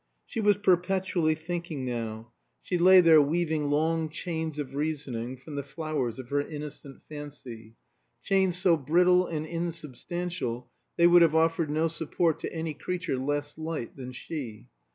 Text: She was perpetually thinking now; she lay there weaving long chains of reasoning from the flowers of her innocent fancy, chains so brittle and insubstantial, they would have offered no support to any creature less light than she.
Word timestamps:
She 0.25 0.39
was 0.41 0.57
perpetually 0.57 1.35
thinking 1.35 1.85
now; 1.85 2.31
she 2.63 2.79
lay 2.79 3.01
there 3.01 3.21
weaving 3.21 3.69
long 3.69 4.09
chains 4.09 4.57
of 4.57 4.73
reasoning 4.73 5.37
from 5.37 5.53
the 5.55 5.61
flowers 5.61 6.17
of 6.17 6.29
her 6.29 6.41
innocent 6.41 7.03
fancy, 7.07 7.75
chains 8.23 8.57
so 8.57 8.77
brittle 8.77 9.27
and 9.27 9.45
insubstantial, 9.45 10.71
they 10.97 11.05
would 11.05 11.21
have 11.21 11.35
offered 11.35 11.69
no 11.69 11.87
support 11.87 12.39
to 12.39 12.51
any 12.51 12.73
creature 12.73 13.19
less 13.19 13.59
light 13.59 13.95
than 13.95 14.11
she. 14.11 14.69